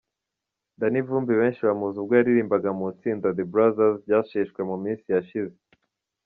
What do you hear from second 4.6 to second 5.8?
mu minsi yashize.